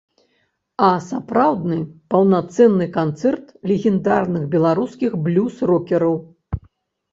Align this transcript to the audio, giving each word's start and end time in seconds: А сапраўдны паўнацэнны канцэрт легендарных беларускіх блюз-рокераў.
А 0.85 0.87
сапраўдны 1.09 1.77
паўнацэнны 2.13 2.87
канцэрт 2.97 3.45
легендарных 3.73 4.43
беларускіх 4.59 5.11
блюз-рокераў. 5.29 6.21